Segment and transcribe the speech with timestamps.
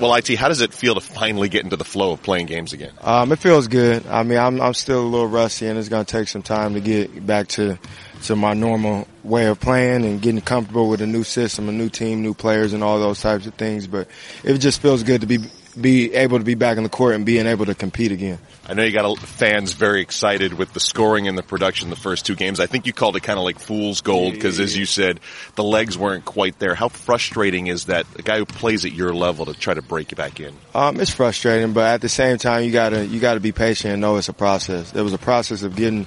[0.00, 2.72] Well, it, how does it feel to finally get into the flow of playing games
[2.72, 2.92] again?
[3.02, 4.06] Um, it feels good.
[4.06, 6.72] I mean, I'm I'm still a little rusty, and it's going to take some time
[6.72, 7.78] to get back to
[8.22, 11.90] to my normal way of playing and getting comfortable with a new system, a new
[11.90, 13.86] team, new players, and all those types of things.
[13.86, 14.08] But
[14.42, 15.38] it just feels good to be
[15.78, 18.38] be able to be back in the court and being able to compete again.
[18.66, 22.26] I know you got fans very excited with the scoring and the production the first
[22.26, 22.60] two games.
[22.60, 25.20] I think you called it kind of like fool's gold because, as you said,
[25.56, 26.74] the legs weren't quite there.
[26.74, 30.10] How frustrating is that a guy who plays at your level to try to break
[30.12, 30.54] you back in?
[30.74, 34.00] Um, it's frustrating, but at the same time, you gotta you gotta be patient and
[34.00, 34.90] know it's a process.
[34.92, 36.06] There was a process of getting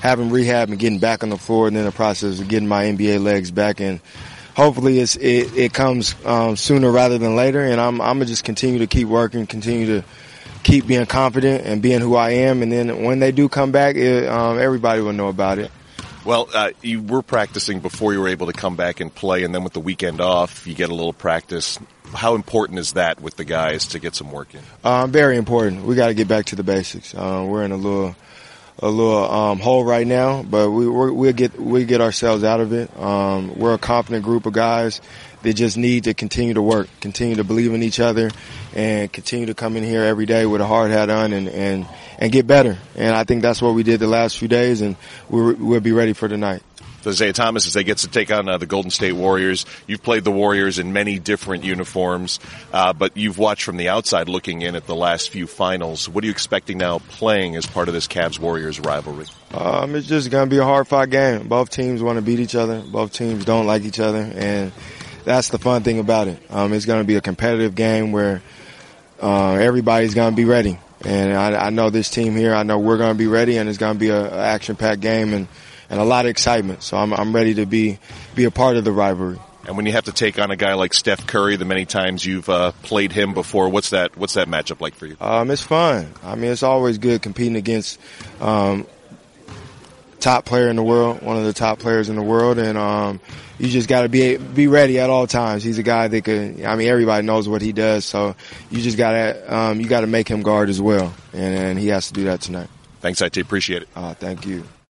[0.00, 2.84] having rehab and getting back on the floor, and then a process of getting my
[2.84, 4.00] NBA legs back and
[4.54, 7.60] hopefully it's, it, it comes um, sooner rather than later.
[7.60, 10.06] And I'm, I'm gonna just continue to keep working, continue to
[10.62, 12.62] keep being confident and being who I am.
[12.62, 15.70] And then when they do come back, it, um, everybody will know about it.
[16.24, 19.54] Well, uh, you were practicing before you were able to come back and play, and
[19.54, 21.78] then with the weekend off, you get a little practice.
[22.12, 24.60] How important is that with the guys to get some work in?
[24.84, 25.84] Uh, very important.
[25.84, 27.14] We got to get back to the basics.
[27.14, 28.14] Uh, we're in a little
[28.82, 32.72] a little um, hole right now, but we we get we get ourselves out of
[32.72, 32.96] it.
[32.98, 35.00] Um, we're a confident group of guys
[35.42, 38.30] that just need to continue to work, continue to believe in each other,
[38.74, 41.86] and continue to come in here every day with a hard hat on and and
[42.18, 42.78] and get better.
[42.96, 44.96] And I think that's what we did the last few days, and
[45.28, 46.62] we'll, we'll be ready for tonight.
[47.02, 49.64] So Isaiah Thomas as they gets to take on uh, the Golden State Warriors.
[49.86, 52.40] You've played the Warriors in many different uniforms,
[52.72, 56.08] uh, but you've watched from the outside looking in at the last few finals.
[56.08, 59.26] What are you expecting now playing as part of this Cavs Warriors rivalry?
[59.52, 61.48] Um, it's just going to be a hard fought game.
[61.48, 62.80] Both teams want to beat each other.
[62.80, 64.72] Both teams don't like each other, and
[65.24, 66.38] that's the fun thing about it.
[66.50, 68.42] Um, it's going to be a competitive game where
[69.22, 70.78] uh, everybody's going to be ready.
[71.04, 72.54] And I, I, know this team here.
[72.54, 75.32] I know we're going to be ready, and it's going to be an action-packed game.
[75.32, 75.48] And
[75.90, 76.82] and a lot of excitement.
[76.82, 77.98] So I'm, I'm ready to be,
[78.34, 79.38] be a part of the rivalry.
[79.66, 82.24] And when you have to take on a guy like Steph Curry, the many times
[82.24, 84.16] you've uh, played him before, what's that?
[84.16, 85.16] What's that matchup like for you?
[85.20, 86.12] Um, it's fun.
[86.22, 88.00] I mean, it's always good competing against
[88.40, 88.86] um,
[90.18, 93.20] top player in the world, one of the top players in the world, and um,
[93.58, 95.62] you just got to be be ready at all times.
[95.62, 96.64] He's a guy that could.
[96.64, 98.34] I mean, everybody knows what he does, so
[98.70, 101.78] you just got to um, you got to make him guard as well, and, and,
[101.78, 102.68] he has to do that tonight.
[103.00, 103.36] Thanks, IT.
[103.36, 103.88] Appreciate it.
[103.94, 104.64] Uh, thank you.